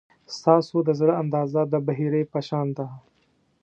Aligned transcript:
ستاسو 0.35 0.77
د 0.87 0.89
زړه 0.99 1.13
اندازه 1.23 1.61
د 1.67 1.73
بحیرې 1.87 2.23
په 2.31 2.39
شان 2.47 2.67
ده. 2.77 2.85